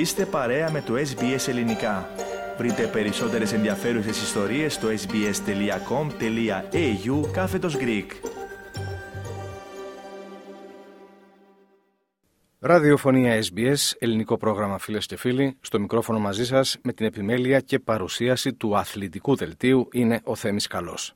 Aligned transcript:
Είστε 0.00 0.26
παρέα 0.26 0.70
με 0.70 0.82
το 0.82 0.94
SBS 0.94 1.48
Ελληνικά. 1.48 2.08
Βρείτε 2.58 2.86
περισσότερες 2.86 3.52
ενδιαφέρουσες 3.52 4.22
ιστορίες 4.22 4.74
στο 4.74 4.88
sbs.com.au 4.88 5.30
κάθετος 7.32 7.76
Greek. 7.80 8.06
Ραδιοφωνία 12.58 13.42
SBS, 13.42 13.96
ελληνικό 13.98 14.36
πρόγραμμα 14.36 14.78
φίλες 14.78 15.06
και 15.06 15.16
φίλοι, 15.16 15.56
στο 15.60 15.80
μικρόφωνο 15.80 16.18
μαζί 16.18 16.46
σας 16.46 16.78
με 16.82 16.92
την 16.92 17.06
επιμέλεια 17.06 17.60
και 17.60 17.78
παρουσίαση 17.78 18.54
του 18.54 18.76
αθλητικού 18.76 19.36
δελτίου 19.36 19.88
είναι 19.92 20.20
ο 20.24 20.34
Θέμης 20.34 20.66
Καλός. 20.66 21.14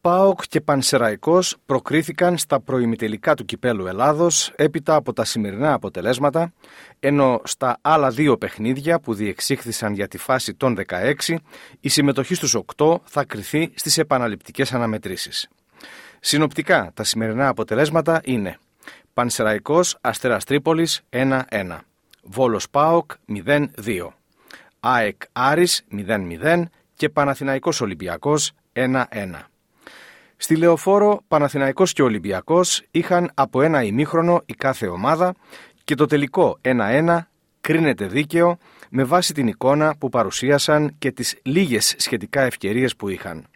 ΠΑΟΚ 0.00 0.40
και 0.48 0.60
Πανσεραϊκός 0.60 1.56
προκρίθηκαν 1.66 2.38
στα 2.38 2.60
προημιτελικά 2.60 3.34
του 3.34 3.44
Κυπέλου 3.44 3.86
Ελλάδος 3.86 4.52
έπειτα 4.56 4.94
από 4.94 5.12
τα 5.12 5.24
σημερινά 5.24 5.72
αποτελέσματα, 5.72 6.52
ενώ 7.00 7.40
στα 7.44 7.78
άλλα 7.80 8.10
δύο 8.10 8.36
παιχνίδια 8.36 9.00
που 9.00 9.14
διεξήχθησαν 9.14 9.94
για 9.94 10.08
τη 10.08 10.18
φάση 10.18 10.54
των 10.54 10.76
16, 10.88 11.36
η 11.80 11.88
συμμετοχή 11.88 12.34
στους 12.34 12.54
8 12.76 13.00
θα 13.04 13.24
κριθεί 13.24 13.72
στις 13.74 13.98
επαναληπτικές 13.98 14.72
αναμετρήσεις. 14.72 15.48
Συνοπτικά, 16.20 16.90
τα 16.94 17.04
σημερινά 17.04 17.48
αποτελέσματα 17.48 18.20
είναι 18.24 18.58
Πανσεραϊκός 19.14 19.96
Αστέρας 20.00 20.44
Τρίπολης 20.44 21.00
1-1, 21.10 21.78
Βόλος 22.22 22.70
ΠΑΟΚ 22.70 23.10
0-2, 23.26 24.14
ΑΕΚ 24.80 25.22
Άρης 25.32 25.84
0-0 25.90 26.70
και 26.94 27.08
Παναθηναϊκός 27.08 27.80
Ολυμπιακός 27.80 28.52
1-1. 28.72 29.50
Στη 30.42 30.56
Λεωφόρο, 30.56 31.20
Παναθηναϊκός 31.28 31.92
και 31.92 32.02
Ολυμπιακός 32.02 32.82
είχαν 32.90 33.30
από 33.34 33.62
ένα 33.62 33.82
ημίχρονο 33.82 34.42
η 34.46 34.54
κάθε 34.54 34.86
ομάδα 34.86 35.34
και 35.84 35.94
το 35.94 36.06
τελικό 36.06 36.58
1-1 36.62 37.18
κρίνεται 37.60 38.06
δίκαιο 38.06 38.58
με 38.90 39.04
βάση 39.04 39.34
την 39.34 39.46
εικόνα 39.46 39.94
που 39.98 40.08
παρουσίασαν 40.08 40.94
και 40.98 41.12
τις 41.12 41.38
λίγες 41.42 41.94
σχετικά 41.98 42.40
ευκαιρίες 42.42 42.96
που 42.96 43.08
είχαν. 43.08 43.46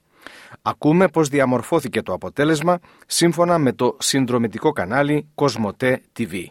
Ακούμε 0.62 1.08
πώς 1.08 1.28
διαμορφώθηκε 1.28 2.02
το 2.02 2.12
αποτέλεσμα 2.12 2.78
σύμφωνα 3.06 3.58
με 3.58 3.72
το 3.72 3.96
συνδρομητικό 4.00 4.72
κανάλι 4.72 5.28
Κοσμοτέ 5.34 6.02
TV. 6.18 6.44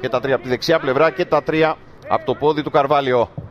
Και 0.00 0.08
τα 0.08 0.20
τρία 0.20 0.34
από 0.34 0.42
τη 0.42 0.48
δεξιά 0.48 0.80
πλευρά 0.80 1.10
και 1.10 1.24
τα 1.24 1.42
τρία 1.42 1.76
από 2.08 2.24
το 2.24 2.34
πόδι 2.34 2.62
του 2.62 2.70
Καρβάλιο. 2.70 3.49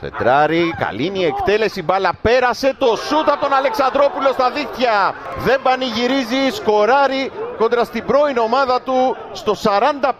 Σετράρι, 0.00 0.74
καλή 0.78 1.04
είναι 1.04 1.18
η 1.18 1.24
εκτέλεση, 1.24 1.82
μπάλα 1.82 2.12
πέρασε 2.22 2.74
το 2.78 2.96
σούτ 2.96 3.28
από 3.28 3.40
τον 3.40 3.52
Αλεξανδρόπουλο 3.52 4.32
στα 4.32 4.50
δίχτυα. 4.50 5.14
Δεν 5.44 5.60
πανηγυρίζει, 5.62 6.50
σκοράρει 6.52 7.32
κόντρα 7.58 7.84
στην 7.84 8.04
πρώην 8.04 8.38
ομάδα 8.38 8.80
του 8.80 9.16
στο 9.32 9.54
45 9.62 10.10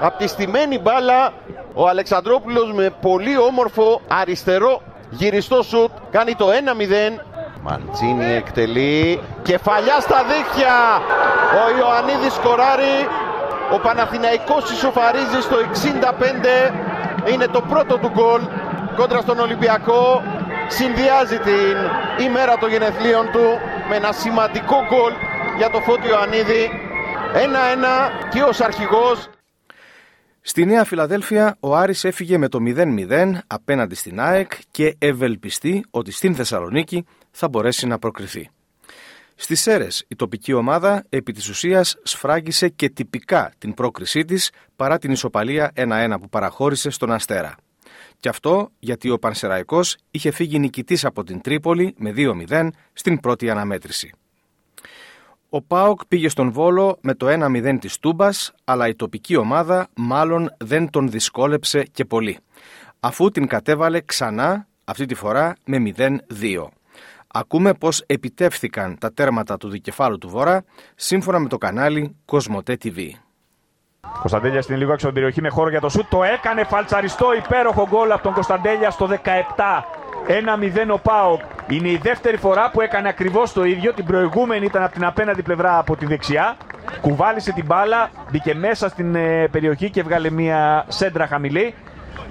από 0.00 0.18
τη 0.18 0.26
στημένη 0.26 0.78
μπάλα. 0.78 1.32
Ο 1.74 1.88
Αλεξανδρόπουλος 1.88 2.72
με 2.72 2.94
πολύ 3.00 3.38
όμορφο 3.38 4.00
αριστερό 4.08 4.82
γυριστό 5.10 5.62
σούτ 5.62 5.90
κάνει 6.10 6.34
το 6.34 6.46
1-0. 6.48 7.20
Μαντσίνη 7.62 8.32
εκτελεί, 8.32 9.20
κεφαλιά 9.42 10.00
στα 10.00 10.24
δίχτυα. 10.24 11.00
Ο 11.64 11.78
Ιωαννίδης 11.78 12.32
σκοράρει, 12.32 13.08
ο 13.74 13.78
Παναθηναϊκός 13.78 14.70
ισοφαρίζει 14.70 15.40
στο 15.40 15.56
65. 15.56 16.72
Είναι 17.32 17.46
το 17.46 17.60
πρώτο 17.60 17.96
του 17.98 18.10
γκολ 18.14 18.40
κόντρα 18.96 19.20
στον 19.20 19.38
Ολυμπιακό 19.38 20.22
συνδυάζει 20.68 21.38
την 21.38 21.76
ημέρα 22.26 22.58
των 22.58 22.70
γενεθλίων 22.70 23.30
του 23.32 23.46
με 23.88 23.96
ένα 23.96 24.12
σημαντικό 24.12 24.76
γκολ 24.88 25.12
για 25.56 25.70
το 25.70 25.80
Φώτιο 25.80 26.10
Ιωαννίδη 26.10 26.70
1-1 28.28 28.28
και 28.32 28.42
ως 28.42 28.60
αρχηγός 28.60 29.28
Στη 30.40 30.64
Νέα 30.64 30.84
Φιλαδέλφια 30.84 31.56
ο 31.60 31.76
Άρης 31.76 32.04
έφυγε 32.04 32.38
με 32.38 32.48
το 32.48 32.58
0-0 32.66 33.32
απέναντι 33.46 33.94
στην 33.94 34.20
ΑΕΚ 34.20 34.52
και 34.70 34.96
ευελπιστεί 34.98 35.84
ότι 35.90 36.10
στην 36.12 36.34
Θεσσαλονίκη 36.34 37.04
θα 37.30 37.48
μπορέσει 37.48 37.86
να 37.86 37.98
προκριθεί. 37.98 38.50
Στις 39.34 39.60
Σέρες 39.60 40.04
η 40.08 40.16
τοπική 40.16 40.52
ομάδα 40.52 41.04
επί 41.08 41.32
της 41.32 41.48
ουσίας 41.48 41.96
σφράγγισε 42.02 42.68
και 42.68 42.90
τυπικά 42.90 43.52
την 43.58 43.74
πρόκρισή 43.74 44.24
της 44.24 44.50
παρά 44.76 44.98
την 44.98 45.10
ισοπαλία 45.10 45.72
1-1 45.76 46.14
που 46.20 46.28
παραχώρησε 46.28 46.90
στον 46.90 47.12
Αστέρα. 47.12 47.54
Και 48.20 48.28
αυτό 48.28 48.70
γιατί 48.78 49.10
ο 49.10 49.18
Πανσεραϊκός 49.18 49.96
είχε 50.10 50.30
φύγει 50.30 50.58
νικητής 50.58 51.04
από 51.04 51.24
την 51.24 51.40
Τρίπολη 51.40 51.94
με 51.98 52.12
2-0 52.16 52.68
στην 52.92 53.20
πρώτη 53.20 53.50
αναμέτρηση. 53.50 54.12
Ο 55.48 55.62
Πάοκ 55.62 56.06
πήγε 56.06 56.28
στον 56.28 56.52
Βόλο 56.52 56.98
με 57.00 57.14
το 57.14 57.26
1-0 57.28 57.78
της 57.80 57.98
Τούμπας, 57.98 58.52
αλλά 58.64 58.88
η 58.88 58.94
τοπική 58.94 59.36
ομάδα 59.36 59.88
μάλλον 59.94 60.54
δεν 60.58 60.90
τον 60.90 61.10
δυσκόλεψε 61.10 61.82
και 61.82 62.04
πολύ, 62.04 62.38
αφού 63.00 63.30
την 63.30 63.46
κατέβαλε 63.46 64.00
ξανά, 64.00 64.68
αυτή 64.84 65.06
τη 65.06 65.14
φορά 65.14 65.56
με 65.64 65.92
0-2. 65.96 66.18
Ακούμε 67.26 67.74
πώς 67.74 68.02
επιτεύθηκαν 68.06 68.98
τα 68.98 69.12
τέρματα 69.12 69.56
του 69.56 69.68
δικεφάλου 69.68 70.18
του 70.18 70.28
Βορρά, 70.28 70.64
σύμφωνα 70.94 71.38
με 71.38 71.48
το 71.48 71.58
κανάλι 71.58 72.16
Κοσμοτέ 72.24 72.78
TV. 72.82 73.10
Κωνσταντέλια 74.18 74.62
στην 74.62 74.76
λίγο 74.76 74.92
έξω 74.92 75.12
περιοχή 75.12 75.40
με 75.40 75.48
χώρο 75.48 75.70
για 75.70 75.80
το 75.80 75.88
σουτ. 75.88 76.06
Το 76.08 76.24
έκανε 76.24 76.64
φαλτσαριστό 76.64 77.34
υπέροχο 77.34 77.86
γκολ 77.90 78.12
από 78.12 78.22
τον 78.22 78.32
Κωνσταντέλια 78.32 78.90
στο 78.90 79.08
17. 79.08 79.16
1-0 80.26 80.92
ο 80.92 80.98
Πάοκ. 80.98 81.40
Είναι 81.68 81.88
η 81.88 82.00
δεύτερη 82.02 82.36
φορά 82.36 82.70
που 82.70 82.80
έκανε 82.80 83.08
ακριβώς 83.08 83.52
το 83.52 83.64
ίδιο. 83.64 83.92
Την 83.92 84.04
προηγούμενη 84.04 84.64
ήταν 84.64 84.82
από 84.82 84.92
την 84.92 85.04
απέναντι 85.04 85.42
πλευρά 85.42 85.78
από 85.78 85.96
τη 85.96 86.06
δεξιά. 86.06 86.56
Κουβάλισε 87.00 87.52
την 87.52 87.64
μπάλα, 87.64 88.10
μπήκε 88.30 88.54
μέσα 88.54 88.88
στην 88.88 89.14
ε, 89.14 89.48
περιοχή 89.50 89.90
και 89.90 90.00
έβγαλε 90.00 90.30
μια 90.30 90.84
σέντρα 90.88 91.26
χαμηλή. 91.26 91.74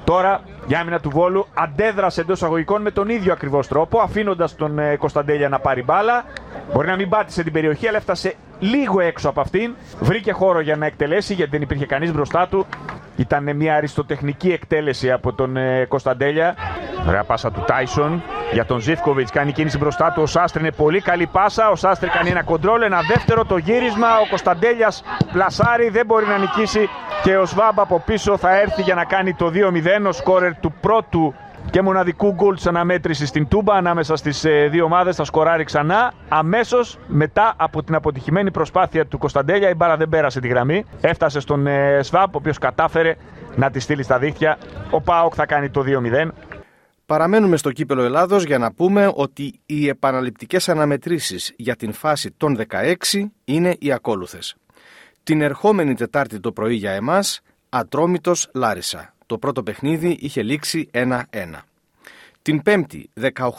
Τώρα 0.05 0.41
για 0.67 0.79
άμυνα 0.79 0.99
του 0.99 1.09
Βόλου 1.09 1.47
αντέδρασε 1.53 2.21
εντός 2.21 2.43
αγωγικών 2.43 2.81
με 2.81 2.91
τον 2.91 3.09
ίδιο 3.09 3.33
ακριβώς 3.33 3.67
τρόπο, 3.67 3.99
αφήνοντας 3.99 4.55
τον 4.55 4.79
ε, 4.79 4.95
Κωνσταντέλια 4.95 5.49
να 5.49 5.59
πάρει 5.59 5.83
μπάλα. 5.83 6.23
Μπορεί 6.73 6.87
να 6.87 6.95
μην 6.95 7.09
πάτησε 7.09 7.43
την 7.43 7.51
περιοχή, 7.51 7.87
αλλά 7.87 7.97
έφτασε 7.97 8.33
λίγο 8.59 9.01
έξω 9.01 9.29
από 9.29 9.41
αυτήν. 9.41 9.75
Βρήκε 9.99 10.31
χώρο 10.31 10.59
για 10.59 10.75
να 10.75 10.85
εκτελέσει, 10.85 11.33
γιατί 11.33 11.51
δεν 11.51 11.61
υπήρχε 11.61 11.85
κανείς 11.85 12.13
μπροστά 12.13 12.47
του. 12.47 12.65
Ήταν 13.15 13.55
μια 13.55 13.75
αριστοτεχνική 13.75 14.51
εκτέλεση 14.51 15.11
από 15.11 15.33
τον 15.33 15.57
ε, 15.57 15.85
Κωνσταντέλια. 15.85 16.55
Ωραία 17.07 17.23
πάσα 17.23 17.51
του 17.51 17.63
Τάισον 17.67 18.23
για 18.51 18.65
τον 18.65 18.79
Ζήφκοβιτς. 18.79 19.31
Κάνει 19.31 19.51
κίνηση 19.51 19.77
μπροστά 19.77 20.11
του. 20.11 20.21
Ο 20.21 20.25
Σάστρε 20.25 20.59
είναι 20.59 20.71
πολύ 20.71 21.01
καλή 21.01 21.27
πάσα. 21.27 21.69
Ο 21.69 21.75
Σάστρε 21.75 22.09
κάνει 22.09 22.29
ένα 22.29 22.43
κοντρόλ. 22.43 22.81
Ένα 22.81 23.01
δεύτερο 23.07 23.45
το 23.45 23.57
γύρισμα. 23.57 24.07
Ο 24.23 24.27
Κωνσταντέλιας 24.29 25.03
πλασάρει. 25.31 25.89
Δεν 25.89 26.05
μπορεί 26.05 26.25
να 26.25 26.37
νικήσει. 26.37 26.89
Και 27.23 27.37
ο 27.37 27.45
Σβάμπ 27.45 27.79
από 27.79 27.99
πίσω 28.05 28.37
θα 28.37 28.59
έρθει 28.59 28.81
για 28.81 28.95
να 28.95 29.05
κάνει 29.05 29.33
το 29.33 29.51
2-0. 29.53 30.07
Ο 30.07 30.11
σκόρερ 30.11 30.55
του 30.59 30.73
πρώτου 30.81 31.33
και 31.69 31.81
μοναδικού 31.81 32.33
γκολ 32.33 32.55
της 32.55 32.67
αναμέτρησης 32.67 33.29
στην 33.29 33.47
Τούμπα 33.47 33.73
ανάμεσα 33.73 34.15
στις 34.15 34.45
ε, 34.45 34.67
δύο 34.71 34.83
ομάδες. 34.83 35.15
Θα 35.15 35.23
σκοράρει 35.23 35.63
ξανά 35.63 36.13
αμέσως 36.29 36.97
μετά 37.07 37.53
από 37.57 37.83
την 37.83 37.95
αποτυχημένη 37.95 38.51
προσπάθεια 38.51 39.05
του 39.05 39.17
Κωνσταντέλια. 39.17 39.69
Η 39.69 39.73
μπάρα 39.73 39.97
δεν 39.97 40.09
πέρασε 40.09 40.39
τη 40.39 40.47
γραμμή. 40.47 40.85
Έφτασε 41.01 41.39
στον 41.39 41.67
ε, 41.67 41.99
Σβάμπ, 42.03 42.35
ο 42.35 42.37
οποίος 42.37 42.57
κατάφερε 42.57 43.15
να 43.55 43.69
τη 43.71 43.79
στείλει 43.79 44.03
στα 44.03 44.19
δίχτυα. 44.19 44.57
Ο 44.89 45.01
Πάοκ 45.01 45.33
θα 45.35 45.45
κάνει 45.45 45.69
το 45.69 45.83
2-0. 45.87 46.27
Παραμένουμε 47.05 47.57
στο 47.57 47.71
κύπελο 47.71 48.03
Ελλάδος 48.03 48.43
για 48.43 48.57
να 48.57 48.73
πούμε 48.73 49.11
ότι 49.15 49.59
οι 49.65 49.87
επαναληπτικές 49.87 50.69
αναμετρήσεις 50.69 51.53
για 51.55 51.75
την 51.75 51.93
φάση 51.93 52.31
των 52.31 52.57
16 52.69 52.95
είναι 53.45 53.75
οι 53.79 53.91
ακόλουθες. 53.91 54.55
Την 55.23 55.41
ερχόμενη 55.41 55.93
Τετάρτη 55.93 56.39
το 56.39 56.51
πρωί 56.51 56.75
για 56.75 56.91
εμάς, 56.91 57.41
Ατρόμητος 57.69 58.49
Λάρισα. 58.53 59.13
Το 59.25 59.37
πρώτο 59.37 59.63
παιχνίδι 59.63 60.17
είχε 60.19 60.43
λήξει 60.43 60.89
1-1. 60.93 61.19
Την 62.41 62.61
5η 62.65 63.03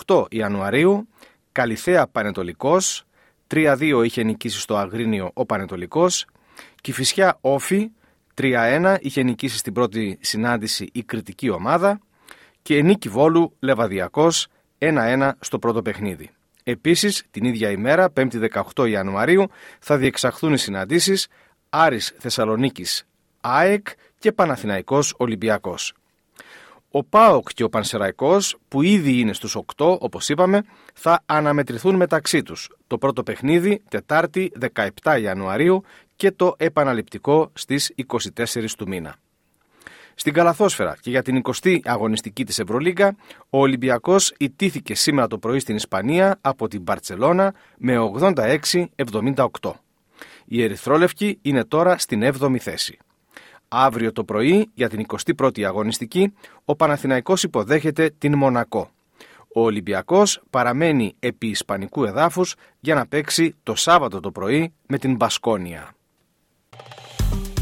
18 0.05 0.25
Ιανουαρίου, 0.31 1.09
Καλυθέα 1.53 2.07
Πανετολικός, 2.07 3.05
3-2 3.47 4.03
είχε 4.05 4.23
νικήσει 4.23 4.61
στο 4.61 4.77
Αγρίνιο 4.77 5.31
ο 5.35 5.47
Πανετολικός, 5.47 6.27
Κηφισιά 6.81 7.39
Όφη, 7.41 7.91
3-1 8.35 8.97
είχε 9.01 9.23
νικήσει 9.23 9.57
στην 9.57 9.73
πρώτη 9.73 10.19
συνάντηση 10.21 10.89
η 10.93 11.03
κριτική 11.03 11.51
ομάδα 11.51 12.01
και 12.67 12.83
νίκη 12.83 13.09
Βόλου 13.09 13.57
Λεβαδιακός 13.59 14.47
1-1 14.79 15.31
στο 15.41 15.59
πρώτο 15.59 15.83
παιχνίδι. 15.83 16.31
Επίσης, 16.65 17.25
την 17.31 17.45
ίδια 17.45 17.71
ημέρα, 17.71 18.13
5η 18.17 18.49
18 18.75 18.87
Ιανουαρίου, 18.89 19.47
θα 19.79 19.97
διεξαχθούν 19.97 20.53
οι 20.53 20.59
συναντήσεις 20.59 21.29
Άρης 21.69 22.15
Θεσσαλονίκης 22.19 23.07
ΑΕΚ 23.41 23.87
και 24.19 24.33
Παναθηναϊκός 24.33 25.15
Ολυμπιακός. 25.17 25.93
Ο 26.91 27.05
ΠΑΟΚ 27.05 27.49
και 27.55 27.65
ο 27.65 27.69
Πανσεραϊκός, 27.69 28.57
που 28.69 28.83
ήδη 28.83 29.19
είναι 29.19 29.33
στους 29.33 29.57
8, 29.57 29.99
όπως 30.01 30.29
είπαμε, 30.29 30.63
θα 30.95 31.23
αναμετρηθούν 31.27 31.97
μεταξύ 31.97 32.43
τους. 32.43 32.71
Το 32.87 32.99
πρώτο 32.99 33.23
παιχνίδι, 33.23 33.83
Τετάρτη 33.89 34.53
17 35.03 35.19
Ιανουαρίου 35.21 35.83
και 36.17 36.31
το 36.31 36.55
επαναληπτικό 36.57 37.51
στις 37.53 37.93
24 37.97 38.77
του 38.77 38.89
μήνα. 38.89 39.17
Στην 40.19 40.33
Καλαθόσφαιρα 40.33 40.97
και 41.01 41.11
για 41.11 41.23
την 41.23 41.43
20η 41.43 41.79
αγωνιστική 41.85 42.45
της 42.45 42.59
Ευρωλίγκα, 42.59 43.17
ο 43.51 43.59
Ολυμπιακός 43.59 44.35
ιτήθηκε 44.39 44.95
σήμερα 44.95 45.27
το 45.27 45.39
πρωί 45.39 45.59
στην 45.59 45.77
Ισπανία 45.77 46.39
από 46.41 46.69
την 46.69 46.83
Μπαρσελόνα 46.83 47.55
με 47.79 47.97
86-78. 48.21 49.45
Οι 50.45 50.63
Ερυθρόλευκοι 50.63 51.39
είναι 51.43 51.65
τώρα 51.65 51.99
στην 51.99 52.23
7η 52.23 52.57
θέση. 52.59 52.99
Αύριο 53.69 54.13
το 54.13 54.25
πρωί, 54.25 54.71
για 54.75 54.89
την 54.89 55.07
21η 55.37 55.63
αγωνιστική, 55.63 56.33
ο 56.65 56.77
Παναθηναϊκός 56.77 57.43
υποδέχεται 57.43 58.11
την 58.19 58.37
Μονακό. 58.37 58.91
Ο 59.55 59.61
Ολυμπιακός 59.61 60.43
παραμένει 60.51 61.15
επί 61.19 61.47
Ισπανικού 61.47 62.05
εδάφους 62.05 62.55
για 62.81 62.95
να 62.95 63.07
παίξει 63.07 63.55
το 63.63 63.75
Σάββατο 63.75 64.21
το 64.21 64.31
πρωί 64.31 64.73
με 64.87 64.99
την 64.99 65.17
Μπασκόνια. 65.17 65.96